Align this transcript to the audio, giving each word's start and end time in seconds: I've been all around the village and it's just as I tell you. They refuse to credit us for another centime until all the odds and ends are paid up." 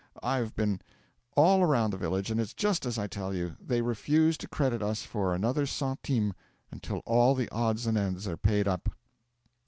I've 0.23 0.55
been 0.55 0.81
all 1.35 1.61
around 1.61 1.91
the 1.91 1.97
village 1.97 2.31
and 2.31 2.39
it's 2.41 2.55
just 2.55 2.87
as 2.87 2.97
I 2.97 3.05
tell 3.05 3.35
you. 3.35 3.55
They 3.63 3.83
refuse 3.83 4.35
to 4.39 4.47
credit 4.47 4.81
us 4.81 5.03
for 5.03 5.35
another 5.35 5.67
centime 5.67 6.33
until 6.71 7.03
all 7.05 7.35
the 7.35 7.47
odds 7.51 7.85
and 7.85 7.95
ends 7.95 8.27
are 8.27 8.35
paid 8.35 8.67
up." 8.67 8.89